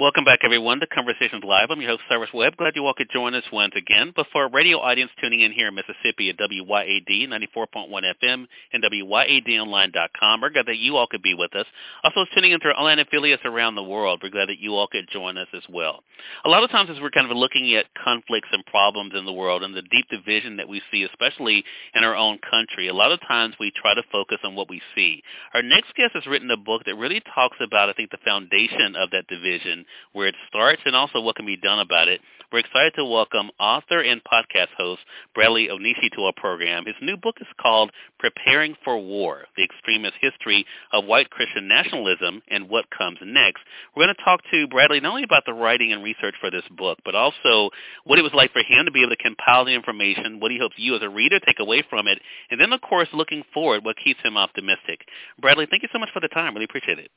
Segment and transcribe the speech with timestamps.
[0.00, 1.70] Welcome back, everyone, to Conversations Live.
[1.70, 2.56] I'm your host, Cyrus Webb.
[2.56, 4.12] Glad you all could join us once again.
[4.14, 7.90] But for our radio audience tuning in here in Mississippi at WYAD 94.1
[8.22, 11.66] FM and WYADonline.com, we're glad that you all could be with us.
[12.04, 15.08] Also, tuning into our online affiliates around the world, we're glad that you all could
[15.12, 16.04] join us as well.
[16.44, 19.32] A lot of times as we're kind of looking at conflicts and problems in the
[19.32, 21.64] world and the deep division that we see, especially
[21.96, 24.80] in our own country, a lot of times we try to focus on what we
[24.94, 25.24] see.
[25.54, 28.94] Our next guest has written a book that really talks about, I think, the foundation
[28.94, 32.20] of that division where it starts and also what can be done about it.
[32.50, 35.02] We're excited to welcome author and podcast host
[35.34, 36.86] Bradley Onishi to our program.
[36.86, 42.40] His new book is called Preparing for War, The Extremist History of White Christian Nationalism
[42.48, 43.60] and What Comes Next.
[43.94, 46.64] We're going to talk to Bradley not only about the writing and research for this
[46.74, 47.68] book, but also
[48.04, 50.58] what it was like for him to be able to compile the information, what he
[50.58, 52.18] hopes you as a reader take away from it,
[52.50, 55.00] and then, of course, looking forward, what keeps him optimistic.
[55.38, 56.54] Bradley, thank you so much for the time.
[56.54, 57.10] Really appreciate it.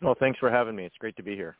[0.00, 0.84] Well, thanks for having me.
[0.84, 1.56] It's great to be here.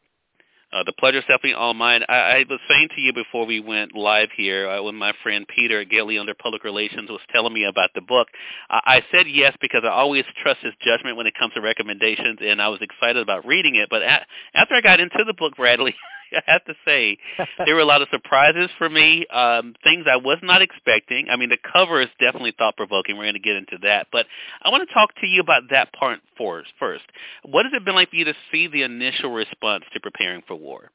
[0.74, 2.02] Uh, the pleasure is definitely all mine.
[2.08, 5.46] I, I was saying to you before we went live here, uh, when my friend
[5.46, 8.26] Peter at under Public Relations was telling me about the book,
[8.68, 12.40] I, I said yes because I always trust his judgment when it comes to recommendations,
[12.42, 13.88] and I was excited about reading it.
[13.88, 15.94] But after I got into the book, Bradley,
[16.36, 17.18] I have to say
[17.66, 21.28] there were a lot of surprises for me, um, things I was not expecting.
[21.30, 23.16] I mean, the cover is definitely thought provoking.
[23.16, 24.26] We're going to get into that, but
[24.62, 26.72] I want to talk to you about that part first.
[26.78, 27.04] First,
[27.44, 30.56] what has it been like for you to see the initial response to preparing for
[30.56, 30.90] war?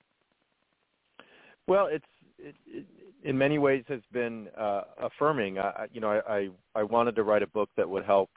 [1.67, 2.05] Well, it's
[2.37, 2.85] it, it,
[3.23, 5.59] in many ways has been uh, affirming.
[5.59, 8.29] I, you know, I, I I wanted to write a book that would help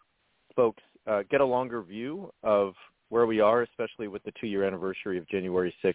[0.54, 2.74] folks uh, get a longer view of
[3.08, 5.94] where we are, especially with the two-year anniversary of January 6th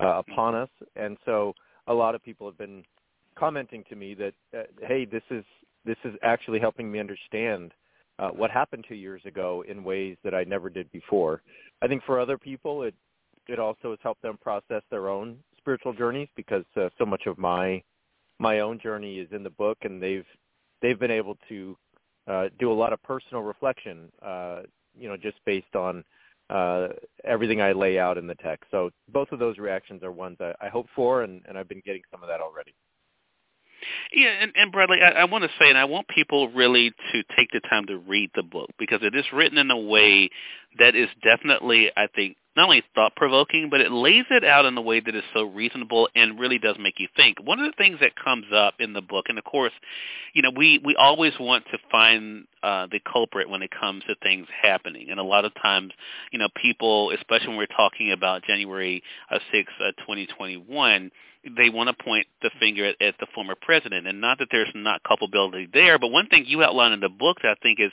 [0.00, 0.68] uh, upon us.
[0.96, 1.54] And so
[1.86, 2.84] a lot of people have been
[3.36, 5.44] commenting to me that, uh, hey, this is
[5.84, 7.72] this is actually helping me understand
[8.18, 11.40] uh, what happened two years ago in ways that I never did before.
[11.80, 12.94] I think for other people, it
[13.46, 17.38] it also has helped them process their own spiritual journeys because uh, so much of
[17.38, 17.82] my
[18.38, 20.26] my own journey is in the book, and they've
[20.82, 21.76] they've been able to
[22.26, 24.62] uh, do a lot of personal reflection, uh,
[24.98, 26.04] you know, just based on
[26.50, 26.88] uh,
[27.24, 28.70] everything I lay out in the text.
[28.70, 31.82] So both of those reactions are ones I, I hope for, and, and I've been
[31.84, 32.74] getting some of that already.
[34.12, 37.22] Yeah, and, and Bradley, I, I want to say, and I want people really to
[37.36, 40.30] take the time to read the book because it is written in a way
[40.78, 44.76] that is definitely, I think, not only thought provoking, but it lays it out in
[44.76, 47.38] a way that is so reasonable and really does make you think.
[47.40, 49.72] One of the things that comes up in the book, and of course,
[50.34, 54.16] you know, we we always want to find uh, the culprit when it comes to
[54.24, 55.92] things happening, and a lot of times,
[56.32, 61.12] you know, people, especially when we're talking about January uh, 6, uh, 2021
[61.56, 64.08] they want to point the finger at, at the former president.
[64.08, 67.38] And not that there's not culpability there, but one thing you outline in the book
[67.42, 67.92] that I think is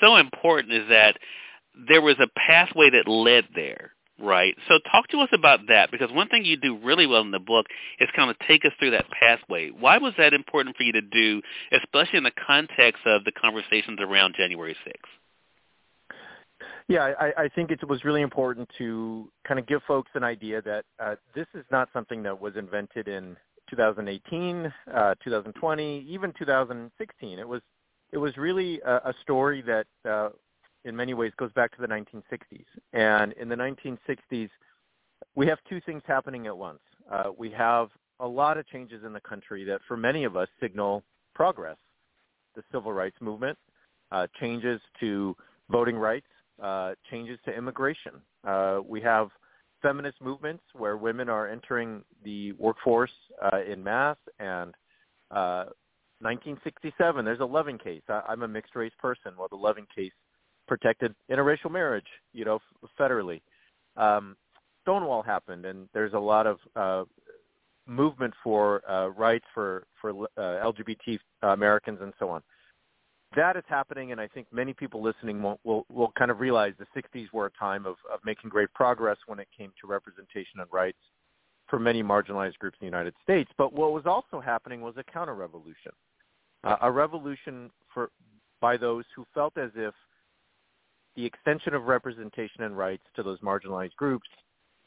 [0.00, 1.18] so important is that
[1.88, 3.92] there was a pathway that led there.
[4.18, 4.56] Right.
[4.66, 7.38] So talk to us about that because one thing you do really well in the
[7.38, 7.66] book
[8.00, 9.68] is kind of take us through that pathway.
[9.68, 13.98] Why was that important for you to do, especially in the context of the conversations
[14.00, 14.94] around January 6th?
[16.88, 20.62] Yeah, I, I think it was really important to kind of give folks an idea
[20.62, 23.36] that uh, this is not something that was invented in
[23.68, 27.38] 2018, uh, 2020, even 2016.
[27.38, 27.60] It was
[28.12, 30.28] it was really a, a story that uh,
[30.86, 32.64] in many ways goes back to the 1960s.
[32.92, 34.48] And in the 1960s,
[35.34, 36.78] we have two things happening at once.
[37.10, 37.88] Uh, we have
[38.20, 41.02] a lot of changes in the country that for many of us signal
[41.34, 41.76] progress.
[42.54, 43.58] The civil rights movement,
[44.12, 45.36] uh, changes to
[45.68, 46.28] voting rights,
[46.62, 48.12] uh, changes to immigration.
[48.46, 49.28] Uh, we have
[49.82, 53.10] feminist movements where women are entering the workforce
[53.52, 54.72] uh, in mass and
[56.20, 58.02] 1967, uh, there's a Loving case.
[58.08, 59.32] I, I'm a mixed race person.
[59.36, 60.12] Well, the Loving case
[60.66, 62.58] protected interracial marriage, you know,
[62.98, 63.40] federally.
[63.96, 64.36] Um,
[64.82, 67.04] Stonewall happened, and there's a lot of uh,
[67.86, 72.42] movement for uh, rights for for uh, LGBT Americans and so on.
[73.34, 76.72] That is happening, and I think many people listening will, will will kind of realize
[76.78, 80.60] the 60s were a time of, of making great progress when it came to representation
[80.60, 80.98] and rights
[81.68, 83.50] for many marginalized groups in the United States.
[83.58, 85.90] But what was also happening was a counter-revolution,
[86.62, 88.10] uh, a revolution for
[88.60, 89.92] by those who felt as if
[91.16, 94.28] the extension of representation and rights to those marginalized groups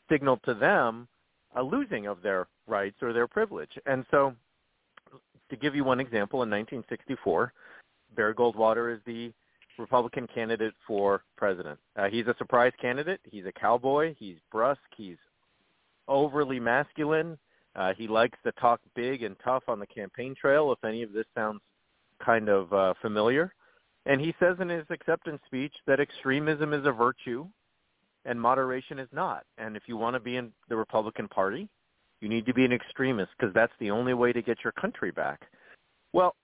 [0.09, 1.07] signaled to them
[1.55, 3.71] a losing of their rights or their privilege.
[3.85, 4.35] And so
[5.49, 7.53] to give you one example, in 1964,
[8.15, 9.33] Barry Goldwater is the
[9.77, 11.79] Republican candidate for president.
[11.95, 13.21] Uh, he's a surprise candidate.
[13.23, 14.13] He's a cowboy.
[14.19, 14.79] He's brusque.
[14.95, 15.17] He's
[16.07, 17.37] overly masculine.
[17.75, 20.71] Uh, he likes to talk big and tough on the campaign trail.
[20.71, 21.61] If any of this sounds
[22.23, 23.53] kind of uh, familiar,
[24.09, 27.47] and he says in his acceptance speech that extremism is a virtue
[28.25, 29.43] and moderation is not.
[29.59, 31.69] And if you want to be in the Republican Party,
[32.19, 35.11] you need to be an extremist because that's the only way to get your country
[35.11, 35.41] back.
[36.11, 36.35] Well,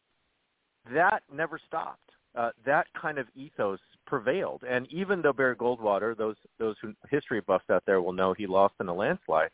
[0.93, 2.11] that never stopped.
[2.35, 4.61] Uh, that kind of ethos prevailed.
[4.69, 8.45] And even though Barry Goldwater, those those who history buffs out there will know he
[8.45, 9.49] lost in a landslide,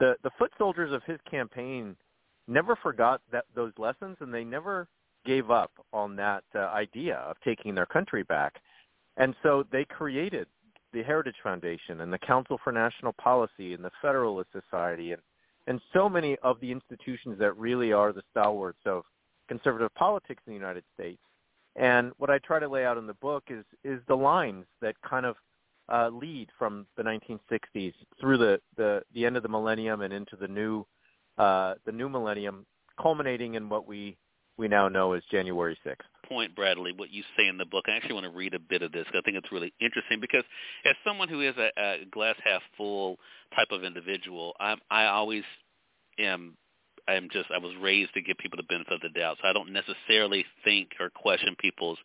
[0.00, 1.94] the the foot soldiers of his campaign
[2.48, 4.88] never forgot that those lessons, and they never
[5.26, 8.54] gave up on that uh, idea of taking their country back.
[9.16, 10.46] And so they created
[10.92, 15.22] the Heritage Foundation and the Council for National Policy and the Federalist Society and,
[15.66, 19.02] and so many of the institutions that really are the stalwarts of
[19.48, 21.20] conservative politics in the United States.
[21.74, 24.94] And what I try to lay out in the book is is the lines that
[25.02, 25.36] kind of
[25.92, 30.36] uh, lead from the 1960s through the, the, the end of the millennium and into
[30.36, 30.84] the new
[31.38, 32.64] uh, the new millennium,
[33.00, 34.16] culminating in what we
[34.58, 35.96] we now know as January 6th.
[36.28, 37.84] Point, Bradley, what you say in the book.
[37.86, 40.18] I actually want to read a bit of this because I think it's really interesting
[40.20, 40.42] because
[40.84, 43.18] as someone who is a, a glass half full
[43.54, 45.44] type of individual, I'm, I always
[46.18, 46.56] am
[47.08, 49.52] I'm just I was raised to give people the benefit of the doubt, so I
[49.52, 51.98] don't necessarily think or question people's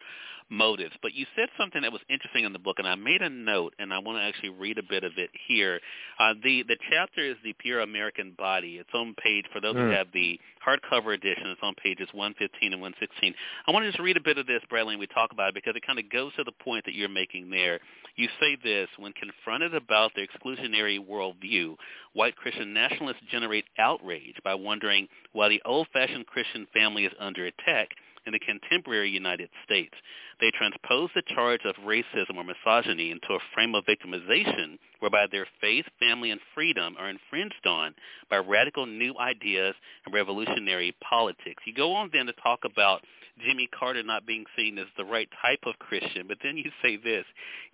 [0.51, 0.93] motives.
[1.01, 3.73] But you said something that was interesting in the book, and I made a note,
[3.79, 5.79] and I want to actually read a bit of it here.
[6.19, 8.77] Uh, the the chapter is the Pure American Body.
[8.77, 9.87] It's on page for those mm.
[9.87, 11.47] who have the hardcover edition.
[11.47, 13.33] It's on pages 115 and 116.
[13.65, 15.55] I want to just read a bit of this, Bradley, and we talk about it
[15.55, 17.79] because it kind of goes to the point that you're making there.
[18.17, 21.75] You say this when confronted about their exclusionary worldview,
[22.13, 27.89] white Christian nationalists generate outrage by wondering why the old-fashioned Christian family is under attack
[28.25, 29.93] in the contemporary United States.
[30.39, 35.47] They transpose the charge of racism or misogyny into a frame of victimization whereby their
[35.59, 37.93] faith, family, and freedom are infringed on
[38.29, 39.75] by radical new ideas
[40.05, 41.63] and revolutionary politics.
[41.65, 43.01] You go on then to talk about
[43.45, 46.97] Jimmy Carter not being seen as the right type of Christian, but then you say
[46.97, 47.25] this,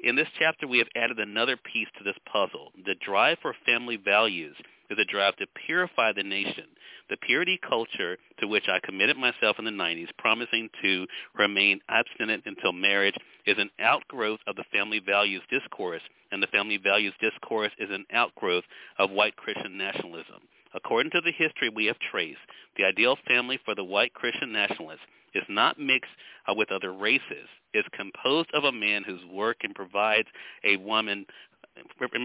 [0.04, 3.98] in this chapter we have added another piece to this puzzle, the drive for family
[3.98, 4.56] values
[4.90, 6.66] is a drive to purify the nation.
[7.10, 11.08] The purity culture to which I committed myself in the 90s, promising to
[11.38, 16.02] remain abstinent until marriage, is an outgrowth of the family values discourse,
[16.32, 18.66] and the family values discourse is an outgrowth
[19.00, 20.42] of white Christian nationalism.
[20.74, 22.40] According to the history we have traced,
[22.76, 25.02] the ideal family for the white Christian nationalist
[25.34, 26.12] is not mixed
[26.56, 27.48] with other races.
[27.74, 30.28] It's composed of a man whose work and provides
[30.64, 31.26] a woman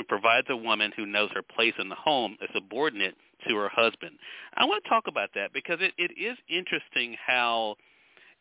[0.09, 3.15] provides a woman who knows her place in the home a subordinate
[3.49, 4.17] to her husband.
[4.55, 7.77] I want to talk about that because it, it is interesting how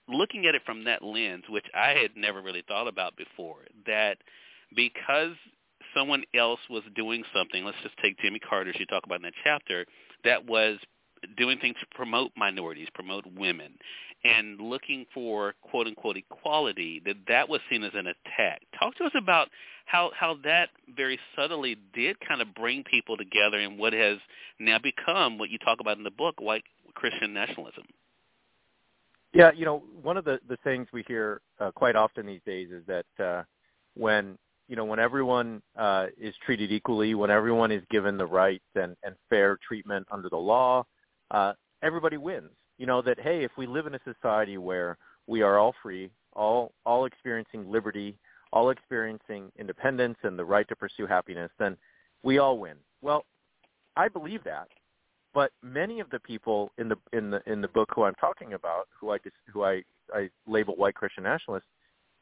[0.08, 4.18] looking at it from that lens, which I had never really thought about before, that
[4.76, 5.34] because
[5.96, 9.24] someone else was doing something, let's just take Jimmy Carter, as you talk about in
[9.24, 9.86] that chapter,
[10.24, 10.78] that was
[11.38, 13.74] doing things to promote minorities, promote women,
[14.24, 18.62] and looking for quote unquote equality, that that was seen as an attack.
[18.80, 19.50] Talk to us about
[19.86, 24.18] how how that very subtly did kind of bring people together in what has
[24.60, 26.64] now become what you talk about in the book, white
[26.94, 27.86] Christian nationalism.
[29.34, 32.70] Yeah, you know, one of the the things we hear uh, quite often these days
[32.72, 33.44] is that uh,
[33.96, 38.66] when you know when everyone uh, is treated equally, when everyone is given the rights
[38.76, 40.86] and and fair treatment under the law,
[41.32, 42.50] uh, everybody wins.
[42.82, 44.98] You know that hey, if we live in a society where
[45.28, 48.18] we are all free, all all experiencing liberty,
[48.52, 51.78] all experiencing independence and the right to pursue happiness, then
[52.24, 52.78] we all win.
[53.04, 53.24] Well,
[53.96, 54.68] I believe that,
[55.32, 58.54] but many of the people in the in the in the book who I'm talking
[58.54, 61.70] about, who I just, who I I label white Christian nationalists,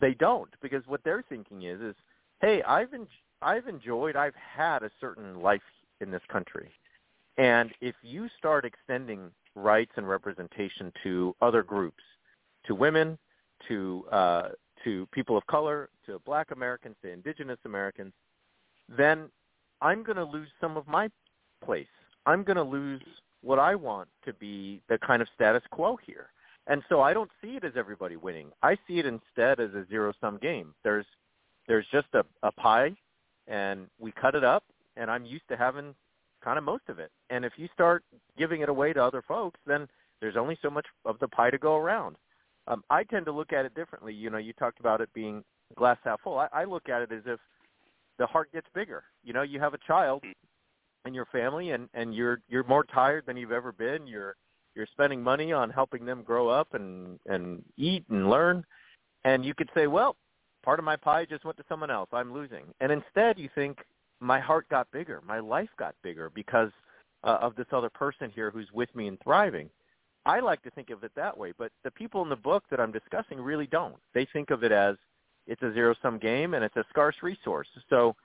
[0.01, 1.95] they don't because what they're thinking is is
[2.41, 3.07] hey, I've en-
[3.41, 5.61] I've enjoyed, I've had a certain life
[6.01, 6.69] in this country.
[7.37, 12.03] And if you start extending rights and representation to other groups,
[12.65, 13.17] to women,
[13.67, 14.49] to uh,
[14.83, 18.13] to people of color, to Black Americans, to Indigenous Americans,
[18.97, 19.29] then
[19.81, 21.09] I'm going to lose some of my
[21.63, 21.87] place.
[22.25, 23.01] I'm going to lose
[23.41, 26.29] what I want to be the kind of status quo here.
[26.67, 28.51] And so I don't see it as everybody winning.
[28.61, 30.73] I see it instead as a zero-sum game.
[30.83, 31.05] There's
[31.67, 32.95] there's just a, a pie,
[33.47, 34.63] and we cut it up,
[34.97, 35.93] and I'm used to having
[36.43, 37.11] kind of most of it.
[37.29, 38.03] And if you start
[38.37, 39.87] giving it away to other folks, then
[40.21, 42.15] there's only so much of the pie to go around.
[42.67, 44.13] Um, I tend to look at it differently.
[44.13, 45.43] You know, you talked about it being
[45.75, 46.39] glass half full.
[46.39, 47.39] I, I look at it as if
[48.17, 49.03] the heart gets bigger.
[49.23, 50.23] You know, you have a child
[51.05, 54.05] in your family, and and you're you're more tired than you've ever been.
[54.05, 54.35] You're
[54.75, 58.63] you're spending money on helping them grow up and and eat and learn,
[59.23, 60.15] And you could say, well,
[60.63, 62.09] part of my pie just went to someone else.
[62.13, 62.65] I'm losing.
[62.79, 63.79] And instead, you think
[64.19, 66.71] my heart got bigger, my life got bigger because
[67.23, 69.69] uh, of this other person here who's with me and thriving.
[70.25, 72.79] I like to think of it that way, but the people in the book that
[72.79, 73.95] I'm discussing really don't.
[74.13, 74.95] They think of it as
[75.47, 77.67] it's a zero-sum game and it's a scarce resource.
[77.89, 78.15] So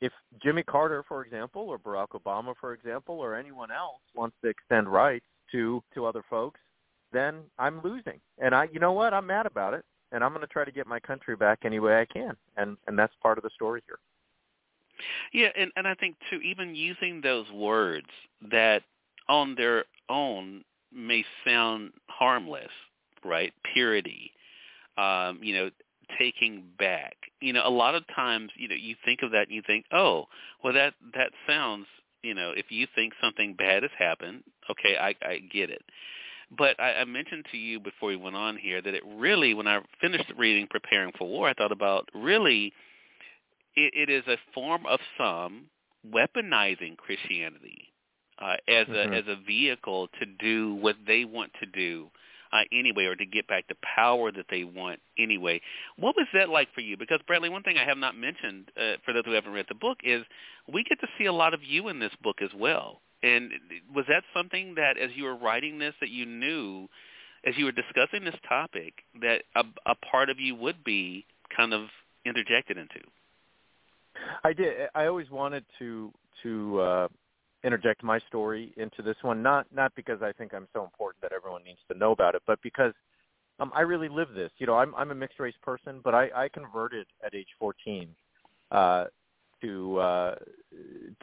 [0.00, 4.48] if Jimmy Carter, for example, or Barack Obama, for example, or anyone else wants to
[4.48, 6.60] extend rights to to other folks,
[7.12, 8.20] then I'm losing.
[8.38, 9.14] And I, you know what?
[9.14, 11.78] I'm mad about it, and I'm going to try to get my country back any
[11.78, 12.36] way I can.
[12.56, 13.98] And and that's part of the story here.
[15.32, 18.06] Yeah, and and I think too, even using those words
[18.50, 18.82] that
[19.28, 22.70] on their own may sound harmless,
[23.24, 23.52] right?
[23.72, 24.30] Purity,
[24.96, 25.70] um, you know,
[26.18, 27.16] taking back.
[27.40, 29.86] You know, a lot of times, you know, you think of that and you think,
[29.92, 30.26] oh,
[30.62, 31.86] well, that that sounds,
[32.22, 35.82] you know, if you think something bad has happened, okay, I, I get it.
[36.56, 39.66] But I, I mentioned to you before we went on here that it really, when
[39.66, 42.72] I finished reading Preparing for War, I thought about really,
[43.76, 45.66] it, it is a form of some
[46.06, 47.92] weaponizing Christianity
[48.38, 49.12] uh, as mm-hmm.
[49.12, 52.10] a as a vehicle to do what they want to do
[52.52, 55.60] uh, anyway, or to get back the power that they want anyway.
[55.96, 56.96] What was that like for you?
[56.96, 59.74] Because Bradley, one thing I have not mentioned uh, for those who haven't read the
[59.74, 60.22] book is
[60.72, 63.00] we get to see a lot of you in this book as well.
[63.24, 63.50] And
[63.92, 66.88] was that something that, as you were writing this, that you knew,
[67.44, 71.26] as you were discussing this topic, that a, a part of you would be
[71.56, 71.88] kind of
[72.24, 73.00] interjected into?
[74.42, 74.88] I did.
[74.94, 77.08] I always wanted to to uh,
[77.64, 81.32] interject my story into this one, not not because I think I'm so important that
[81.32, 82.92] everyone needs to know about it, but because
[83.60, 84.50] um, I really live this.
[84.58, 88.08] You know, I'm I'm a mixed race person, but I, I converted at age 14
[88.70, 89.04] uh,
[89.62, 90.34] to uh,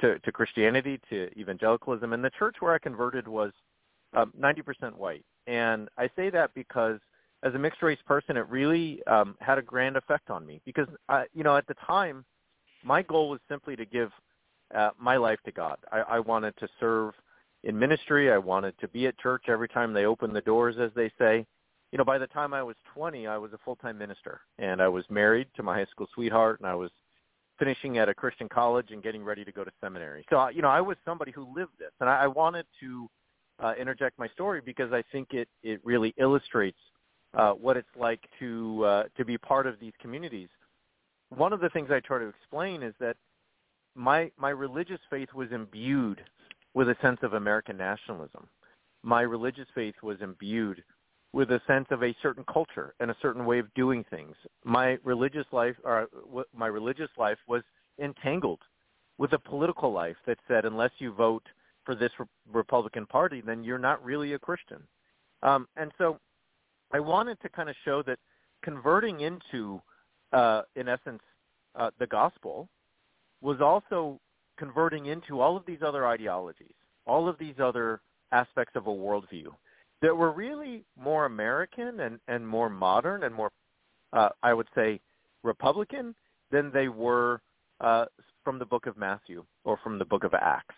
[0.02, 3.52] to to Christianity, to evangelicalism, and the church where I converted was
[4.14, 5.26] um, 90% white.
[5.48, 7.00] And I say that because
[7.44, 10.88] as a mixed race person, it really um, had a grand effect on me because
[11.10, 12.26] I, you know at the time
[12.84, 14.12] my goal was simply to give
[14.76, 15.78] uh, my life to God.
[15.92, 17.14] I, I wanted to serve
[17.64, 18.32] in ministry.
[18.32, 21.46] I wanted to be at church every time they opened the doors, as they say.
[21.92, 24.88] You know, by the time I was 20, I was a full-time minister, and I
[24.88, 26.90] was married to my high school sweetheart, and I was
[27.60, 30.26] finishing at a Christian college and getting ready to go to seminary.
[30.30, 33.08] So, you know, I was somebody who lived this, and I, I wanted to
[33.62, 36.80] uh, interject my story because I think it it really illustrates
[37.34, 40.50] uh, what it's like to uh, to be part of these communities.
[41.36, 43.18] One of the things I try to explain is that
[43.96, 46.22] my my religious faith was imbued
[46.74, 48.48] with a sense of American nationalism.
[49.04, 50.84] My religious faith was imbued
[51.34, 54.36] with a sense of a certain culture and a certain way of doing things.
[54.64, 56.08] My religious life, or
[56.56, 57.64] my religious life, was
[58.00, 58.60] entangled
[59.18, 61.44] with a political life that said, unless you vote
[61.86, 62.12] for this
[62.52, 64.84] Republican Party, then you're not really a Christian.
[65.42, 66.20] Um, and so,
[66.94, 68.20] I wanted to kind of show that
[68.62, 69.82] converting into,
[70.34, 71.22] uh, in essence,
[71.76, 72.68] uh, the gospel
[73.42, 74.20] was also
[74.58, 79.48] converting into all of these other ideologies, all of these other aspects of a worldview
[80.02, 83.52] that were really more American and, and more modern and more,
[84.14, 85.00] uh, I would say,
[85.44, 86.16] Republican
[86.52, 87.42] than they were
[87.80, 88.06] uh,
[88.44, 90.76] from the book of Matthew or from the book of Acts.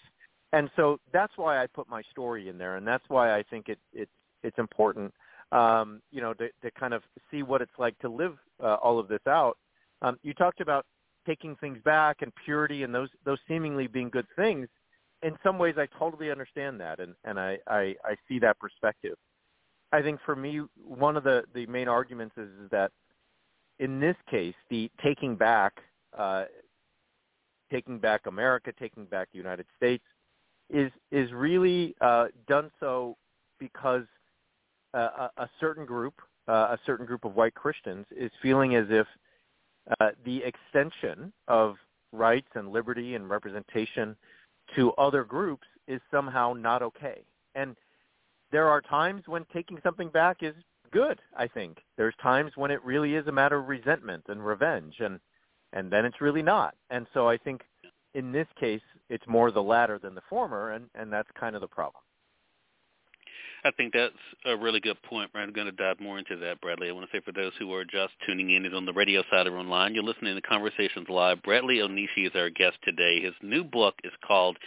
[0.52, 3.70] And so that's why I put my story in there, and that's why I think
[3.70, 4.08] it, it
[4.44, 5.14] it's important,
[5.54, 9.00] um, you know, to, to kind of see what it's like to live uh, all
[9.00, 9.58] of this out.
[10.02, 10.86] Um, you talked about
[11.26, 14.68] taking things back and purity and those those seemingly being good things
[15.22, 19.16] in some ways i totally understand that and and i i, I see that perspective
[19.92, 22.92] i think for me one of the the main arguments is, is that
[23.80, 25.74] in this case the taking back
[26.18, 26.46] uh
[27.72, 30.04] taking back america taking back the united states
[30.70, 33.16] is is really uh done so
[33.60, 34.04] because
[34.94, 36.16] a, a certain group
[36.48, 39.08] uh, a certain group of white christians is feeling as if
[40.00, 41.76] uh, the extension of
[42.12, 44.16] rights and liberty and representation
[44.76, 47.24] to other groups is somehow not okay.
[47.56, 47.76] And
[48.52, 50.56] there are times when taking something back is
[50.92, 51.80] good, I think.
[51.98, 55.20] There's times when it really is a matter of resentment and revenge and
[55.76, 56.76] and then it's really not.
[56.92, 57.62] And so I think
[58.14, 61.62] in this case it's more the latter than the former and and that's kind of
[61.62, 62.04] the problem.
[63.66, 64.14] I think that's
[64.46, 65.32] a really good point.
[65.34, 66.90] I'm going to dive more into that, Bradley.
[66.90, 69.24] I want to say for those who are just tuning in and on the radio
[69.32, 71.42] side or online, you're listening to Conversations Live.
[71.44, 73.22] Bradley Onishi is our guest today.
[73.22, 74.58] His new book is called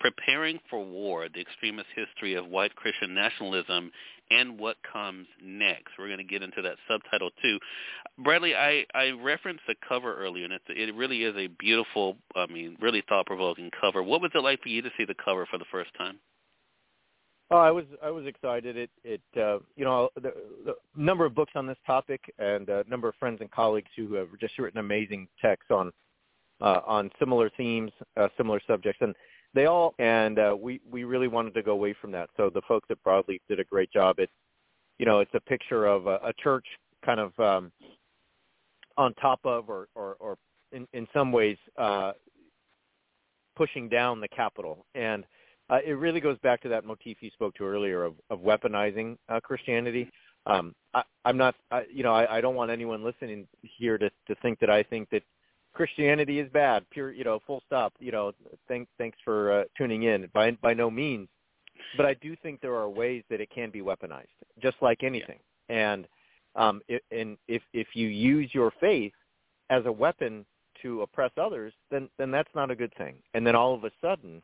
[0.00, 3.90] Preparing for War, The Extremist History of White Christian Nationalism
[4.30, 5.92] and What Comes Next.
[5.98, 7.58] We're going to get into that subtitle too.
[8.18, 12.78] Bradley, I, I referenced the cover earlier, and it really is a beautiful, I mean,
[12.80, 14.02] really thought-provoking cover.
[14.02, 16.18] What was it like for you to see the cover for the first time?
[17.50, 18.76] Oh, I was I was excited.
[18.76, 20.32] It it uh, you know the,
[20.64, 24.14] the number of books on this topic and a number of friends and colleagues who
[24.14, 25.92] have just written amazing texts on
[26.60, 29.14] uh, on similar themes, uh, similar subjects, and
[29.54, 32.30] they all and uh, we we really wanted to go away from that.
[32.36, 34.16] So the folks at Broadleaf did a great job.
[34.18, 34.32] It's
[34.98, 36.66] you know it's a picture of a, a church
[37.04, 37.70] kind of um,
[38.96, 40.36] on top of or or, or
[40.72, 42.12] in in some ways uh,
[43.56, 45.24] pushing down the Capitol and
[45.70, 49.16] uh, it really goes back to that motif you spoke to earlier of, of weaponizing
[49.28, 50.10] uh, Christianity.
[50.46, 54.08] Um, I, I'm not, I, you know, I, I don't want anyone listening here to,
[54.28, 55.22] to think that I think that
[55.74, 56.84] Christianity is bad.
[56.90, 57.92] Pure, you know, full stop.
[57.98, 58.32] You know,
[58.68, 60.28] thanks, thanks for uh, tuning in.
[60.32, 61.28] By by no means,
[61.96, 64.26] but I do think there are ways that it can be weaponized,
[64.62, 65.38] just like anything.
[65.68, 66.06] And
[66.54, 69.12] um, it, and if if you use your faith
[69.68, 70.46] as a weapon
[70.82, 73.16] to oppress others, then then that's not a good thing.
[73.34, 74.42] And then all of a sudden,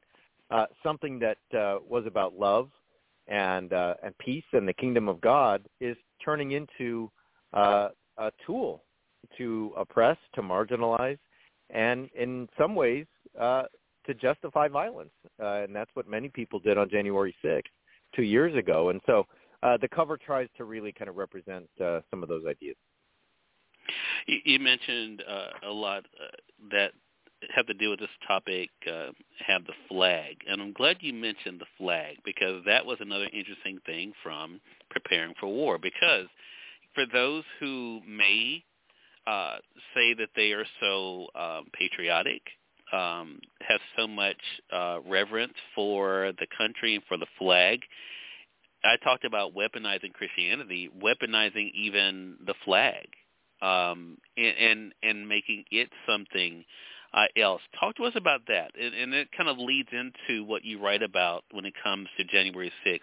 [0.52, 2.70] uh, something that uh, was about love
[3.28, 7.10] and uh, and peace and the kingdom of God is turning into
[7.52, 8.82] uh, a tool
[9.38, 11.18] to oppress, to marginalize,
[11.70, 13.06] and in some ways
[13.40, 13.64] uh,
[14.06, 15.12] to justify violence.
[15.40, 17.62] Uh, and that's what many people did on January 6th,
[18.14, 18.90] two years ago.
[18.90, 19.26] And so
[19.62, 22.76] uh, the cover tries to really kind of represent uh, some of those ideas.
[24.26, 26.36] You mentioned uh, a lot uh,
[26.70, 26.92] that
[27.54, 29.10] have to do with this topic uh,
[29.46, 30.36] have the flag.
[30.48, 35.34] And I'm glad you mentioned the flag because that was another interesting thing from preparing
[35.40, 35.78] for war.
[35.78, 36.26] Because
[36.94, 38.62] for those who may
[39.26, 39.56] uh,
[39.94, 42.42] say that they are so um, patriotic,
[42.92, 44.36] um, have so much
[44.72, 47.80] uh, reverence for the country and for the flag,
[48.84, 53.06] I talked about weaponizing Christianity, weaponizing even the flag,
[53.62, 56.64] um, and, and and making it something
[57.14, 57.60] uh, else.
[57.78, 61.02] Talk to us about that, and, and it kind of leads into what you write
[61.02, 63.00] about when it comes to January 6th,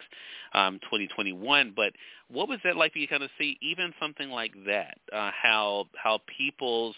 [0.53, 1.73] um, 2021.
[1.75, 1.93] But
[2.29, 5.31] what was that like for you to kind of see even something like that, uh,
[5.39, 6.95] how how people's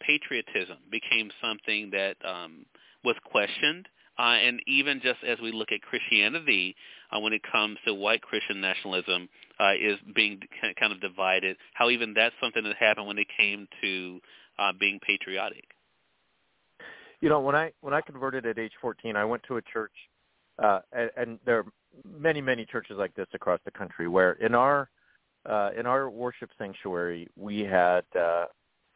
[0.00, 2.66] patriotism became something that um,
[3.04, 6.76] was questioned, uh, and even just as we look at Christianity,
[7.10, 10.40] uh, when it comes to white Christian nationalism, uh, is being
[10.78, 11.56] kind of divided.
[11.72, 14.20] How even that's something that happened when it came to
[14.58, 15.64] uh, being patriotic
[17.22, 19.92] you know when i when i converted at age 14 i went to a church
[20.62, 21.64] uh and, and there are
[22.04, 24.90] many many churches like this across the country where in our
[25.48, 28.44] uh in our worship sanctuary we had uh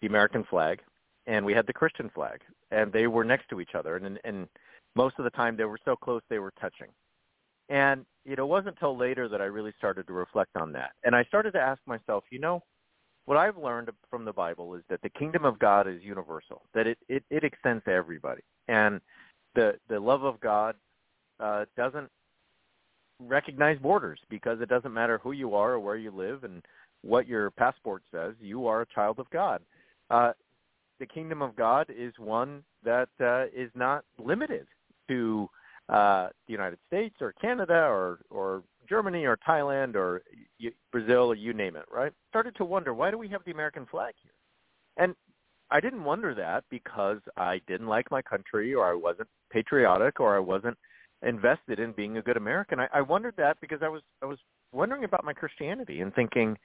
[0.03, 0.81] the american flag
[1.27, 4.47] and we had the christian flag and they were next to each other and and
[4.95, 6.89] most of the time they were so close they were touching
[7.69, 10.91] and you know, it wasn't until later that I really started to reflect on that.
[11.05, 12.63] And I started to ask myself, you know,
[13.27, 16.87] what I've learned from the Bible is that the kingdom of God is universal, that
[16.87, 18.43] it, it, it extends to everybody.
[18.69, 19.01] And
[19.55, 20.77] the, the love of God
[21.41, 22.09] uh, doesn't
[23.21, 26.63] recognize borders because it doesn't matter who you are or where you live and
[27.03, 28.35] what your passport says.
[28.41, 29.61] You are a child of God.
[30.11, 30.33] Uh,
[30.99, 34.67] the kingdom of God is one that uh, is not limited
[35.09, 35.49] to
[35.89, 40.23] uh, the United States or Canada or, or Germany or Thailand or
[40.93, 42.13] Brazil or you name it, right?
[42.29, 44.33] Started to wonder why do we have the American flag here?
[44.97, 45.15] And
[45.71, 50.37] I didn't wonder that because I didn't like my country or I wasn't patriotic or
[50.37, 50.77] I wasn't
[51.23, 52.81] invested in being a good American.
[52.81, 54.39] I, I wondered that because I was I was
[54.73, 56.57] wondering about my Christianity and thinking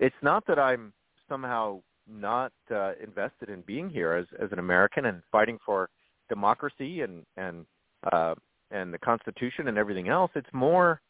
[0.00, 0.92] it's not that I'm
[1.28, 5.88] somehow not uh, invested in being here as as an American and fighting for
[6.28, 7.64] democracy and and
[8.12, 8.34] uh,
[8.70, 10.30] and the Constitution and everything else.
[10.34, 11.00] It's more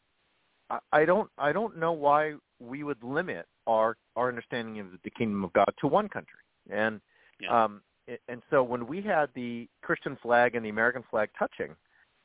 [0.93, 5.45] I don't I don't know why we would limit our our understanding of the kingdom
[5.45, 6.39] of God to one country.
[6.71, 7.01] And
[7.41, 7.65] yeah.
[7.65, 7.83] um
[8.29, 11.75] and so when we had the Christian flag and the American flag touching,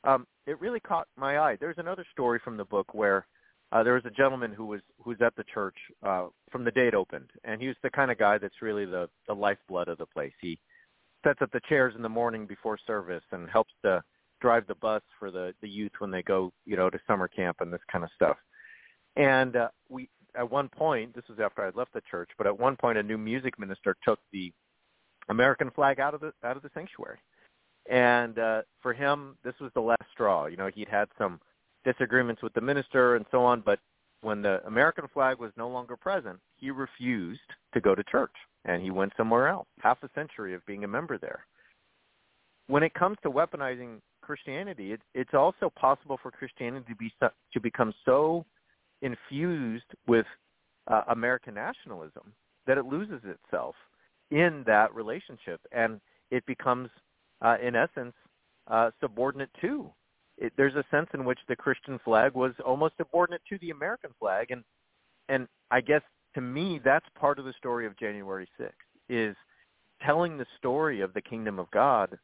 [0.04, 1.56] um, it really caught my eye.
[1.60, 3.26] There's another story from the book where
[3.70, 6.70] uh, there was a gentleman who was who was at the church uh, from the
[6.70, 9.88] day it opened, and he was the kind of guy that's really the the lifeblood
[9.88, 10.32] of the place.
[10.40, 10.58] He
[11.24, 14.02] sets up the chairs in the morning before service and helps to
[14.40, 17.58] drive the bus for the the youth when they go you know to summer camp
[17.60, 18.36] and this kind of stuff.
[19.16, 22.58] And uh, we at one point this was after i left the church but at
[22.58, 24.52] one point a new music minister took the
[25.30, 27.18] american flag out of the out of the sanctuary.
[27.90, 30.46] And uh for him this was the last straw.
[30.46, 31.40] You know he'd had some
[31.84, 33.78] disagreements with the minister and so on but
[34.20, 37.40] when the american flag was no longer present he refused
[37.72, 40.88] to go to church and he went somewhere else half a century of being a
[40.88, 41.46] member there.
[42.66, 47.60] When it comes to weaponizing Christianity, it, it's also possible for Christianity to be to
[47.60, 48.44] become so
[49.00, 50.26] infused with
[50.86, 52.34] uh, American nationalism
[52.66, 53.74] that it loses itself
[54.30, 55.98] in that relationship, and
[56.30, 56.90] it becomes,
[57.40, 58.12] uh, in essence,
[58.70, 59.90] uh, subordinate to
[60.38, 64.10] it, there's a sense in which the Christian flag was almost subordinate to the American
[64.18, 64.62] flag, and
[65.28, 66.02] and I guess
[66.34, 68.70] to me that's part of the story of January 6th
[69.08, 69.36] is
[70.04, 72.18] telling the story of the kingdom of God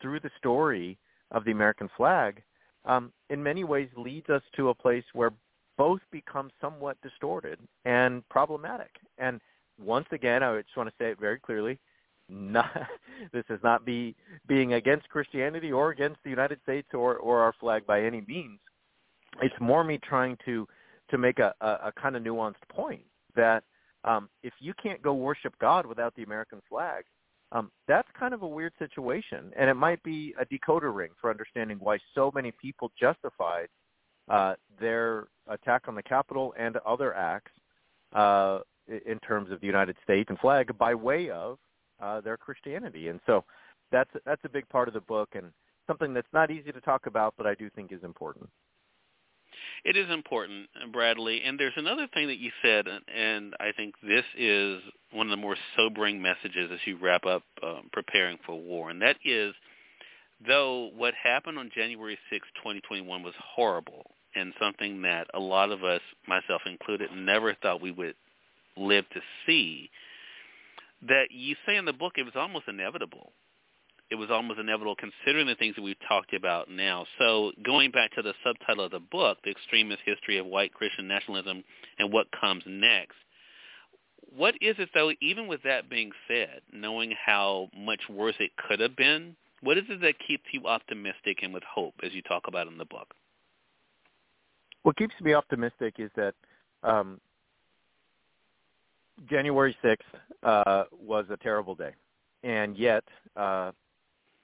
[0.00, 0.98] through the story
[1.30, 2.42] of the American flag.
[2.84, 5.32] Um, in many ways, leads us to a place where
[5.76, 8.90] both become somewhat distorted and problematic.
[9.18, 9.40] And
[9.80, 11.78] once again, I just want to say it very clearly:
[12.28, 12.70] not,
[13.32, 14.14] this is not be
[14.46, 18.58] being against Christianity or against the United States or, or our flag by any means.
[19.42, 20.66] It's more me trying to
[21.10, 23.64] to make a, a, a kind of nuanced point that
[24.04, 27.04] um, if you can't go worship God without the American flag,
[27.52, 31.30] um, that's kind of a weird situation, and it might be a decoder ring for
[31.30, 33.68] understanding why so many people justified
[34.28, 37.52] uh, their attack on the Capitol and other acts
[38.14, 38.58] uh,
[39.06, 41.58] in terms of the United States and flag by way of
[42.00, 43.08] uh, their Christianity.
[43.08, 43.44] And so
[43.90, 45.46] that's that's a big part of the book and
[45.86, 48.48] something that's not easy to talk about, but I do think is important.
[49.84, 51.42] It is important, Bradley.
[51.44, 54.80] And there's another thing that you said, and I think this is
[55.12, 59.00] one of the more sobering messages as you wrap up um, preparing for war, and
[59.02, 59.54] that is,
[60.46, 65.82] though what happened on January 6, 2021 was horrible and something that a lot of
[65.84, 68.14] us, myself included, never thought we would
[68.76, 69.90] live to see,
[71.06, 73.32] that you say in the book it was almost inevitable.
[74.10, 77.04] It was almost inevitable considering the things that we've talked about now.
[77.18, 81.06] So going back to the subtitle of the book, The Extremist History of White Christian
[81.06, 81.62] Nationalism
[81.98, 83.16] and What Comes Next,
[84.34, 88.80] what is it though, even with that being said, knowing how much worse it could
[88.80, 92.44] have been, what is it that keeps you optimistic and with hope as you talk
[92.46, 93.14] about in the book?
[94.82, 96.34] What keeps me optimistic is that
[96.82, 97.20] um,
[99.28, 99.96] January 6th
[100.42, 101.90] uh, was a terrible day,
[102.44, 103.04] and yet
[103.36, 103.72] uh,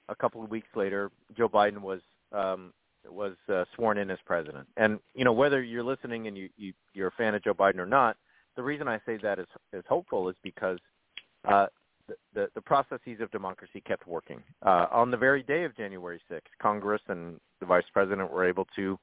[0.09, 2.73] a couple of weeks later, Joe Biden was um,
[3.09, 4.67] was uh, sworn in as president.
[4.77, 7.77] And you know whether you're listening and you, you you're a fan of Joe Biden
[7.77, 8.17] or not,
[8.55, 10.79] the reason I say that is is hopeful is because
[11.47, 11.67] uh,
[12.07, 14.41] the, the the processes of democracy kept working.
[14.65, 18.67] Uh, on the very day of January 6th, Congress and the vice president were able
[18.75, 18.97] to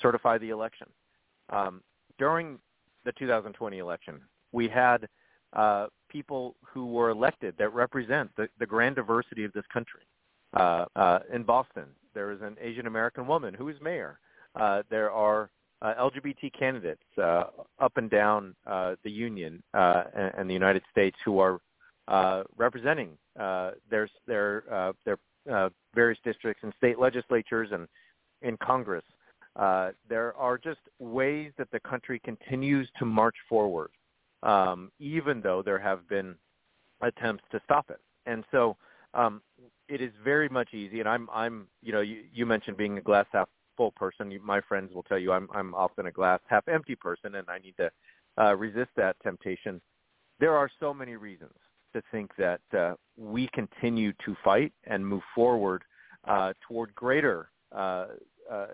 [0.00, 0.88] certify the election.
[1.50, 1.82] Um,
[2.18, 2.58] during
[3.04, 4.20] the 2020 election,
[4.52, 5.08] we had
[5.52, 10.00] uh, people who were elected that represent the, the grand diversity of this country.
[10.54, 14.18] Uh, uh, in Boston, there is an Asian American woman who is mayor.
[14.54, 15.50] Uh, there are
[15.82, 17.44] uh, LGBT candidates uh,
[17.80, 21.58] up and down uh, the union uh, and, and the United States who are
[22.08, 25.18] uh, representing uh, their their uh, their
[25.50, 27.88] uh, various districts and state legislatures and
[28.42, 29.04] in Congress.
[29.56, 33.90] Uh, there are just ways that the country continues to march forward
[34.44, 36.36] um, even though there have been
[37.00, 38.00] attempts to stop it.
[38.26, 38.76] And so
[39.14, 39.40] um,
[39.88, 41.00] it is very much easy.
[41.00, 44.30] And I'm, I'm, you know, you, you mentioned being a glass half full person.
[44.30, 47.48] You, my friends will tell you I'm, I'm often a glass half empty person, and
[47.48, 47.90] I need to
[48.42, 49.80] uh, resist that temptation.
[50.40, 51.54] There are so many reasons
[51.94, 55.84] to think that uh, we continue to fight and move forward
[56.26, 58.06] uh, toward greater uh,
[58.50, 58.66] uh,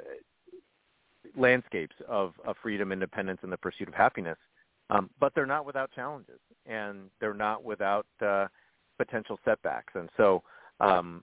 [1.36, 4.38] landscapes of, of freedom, independence, and the pursuit of happiness.
[4.88, 8.46] Um, but they're not without challenges, and they're not without uh,
[8.98, 9.92] potential setbacks.
[9.94, 10.42] And so
[10.80, 11.22] um,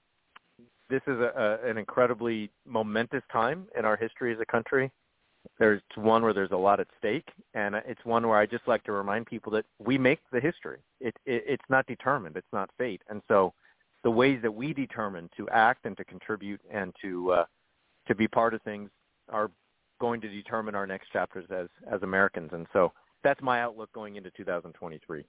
[0.90, 4.92] this is a, a, an incredibly momentous time in our history as a country.
[5.60, 8.84] There's one where there's a lot at stake, and it's one where I just like
[8.84, 10.80] to remind people that we make the history.
[11.00, 12.36] It, it, it's not determined.
[12.36, 13.02] It's not fate.
[13.10, 13.54] And so
[14.04, 17.46] the ways that we determine to act and to contribute and to uh,
[18.08, 18.90] to be part of things
[19.30, 19.52] are
[20.00, 22.50] going to determine our next chapters as as Americans.
[22.54, 22.92] And so
[23.24, 25.24] that's my outlook going into 2023.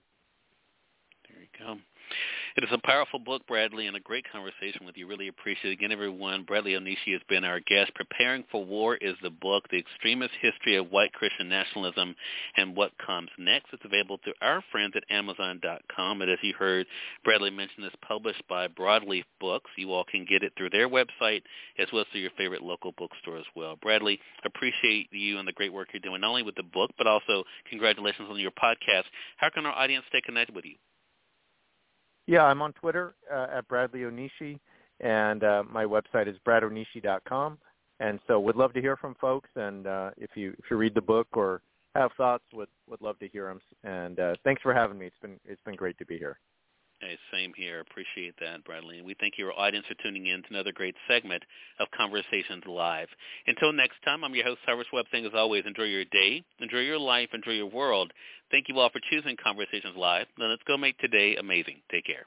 [1.29, 1.81] There you go.
[2.57, 5.07] It is a powerful book, Bradley, and a great conversation with you.
[5.07, 5.75] Really appreciate it.
[5.75, 7.95] Again, everyone, Bradley Onishi has been our guest.
[7.95, 12.17] Preparing for War is the book, The Extremist History of White Christian Nationalism
[12.57, 13.67] and What Comes Next.
[13.73, 16.23] It's available through our friends at Amazon.com.
[16.23, 16.87] And as you heard
[17.25, 19.71] Bradley mention, it's published by Broadleaf Books.
[19.77, 21.43] You all can get it through their website
[21.79, 23.77] as well as through your favorite local bookstore as well.
[23.83, 27.07] Bradley, appreciate you and the great work you're doing, not only with the book, but
[27.07, 29.05] also congratulations on your podcast.
[29.37, 30.75] How can our audience stay connected with you?
[32.29, 34.59] Yeah, I'm on Twitter uh, at Bradley Onishi,
[35.01, 37.57] and uh, my website is bradonishi.com.
[38.01, 39.49] And so, would love to hear from folks.
[39.57, 41.63] And uh, if you if you read the book or
[41.95, 43.61] have thoughts, would would love to hear them.
[43.83, 45.07] And uh, thanks for having me.
[45.07, 46.39] It's been it's been great to be here.
[47.01, 47.79] Hey, same here.
[47.81, 48.99] Appreciate that, Bradley.
[48.99, 51.45] And we thank your audience for tuning in to another great segment
[51.79, 53.07] of Conversations Live.
[53.47, 56.81] Until next time, I'm your host, Cyrus Webb, saying as always, enjoy your day, enjoy
[56.81, 58.13] your life, enjoy your world.
[58.51, 60.27] Thank you all for choosing Conversations Live.
[60.39, 61.77] Now let's go make today amazing.
[61.89, 62.27] Take care.